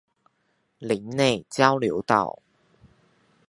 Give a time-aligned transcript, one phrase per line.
[0.79, 2.39] 林內交流道